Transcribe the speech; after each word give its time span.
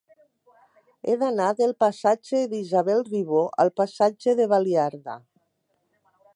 He 1.09 1.17
d'anar 1.23 1.49
del 1.59 1.73
passatge 1.83 2.41
d'Isabel 2.55 3.05
Ribó 3.11 3.43
al 3.65 3.73
passatge 3.83 4.37
de 4.43 4.51
Baliarda. 4.55 5.21